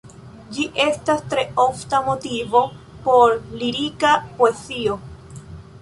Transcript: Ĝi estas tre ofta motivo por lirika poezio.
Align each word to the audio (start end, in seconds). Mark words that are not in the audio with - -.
Ĝi 0.53 0.63
estas 0.85 1.19
tre 1.33 1.43
ofta 1.65 1.99
motivo 2.09 2.63
por 3.05 3.37
lirika 3.63 4.19
poezio. 4.41 4.99